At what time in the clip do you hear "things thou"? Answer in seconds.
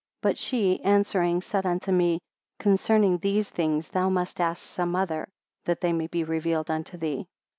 3.51-4.09